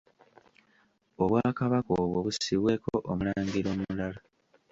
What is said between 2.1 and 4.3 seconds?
bussibweko omulangira omulala.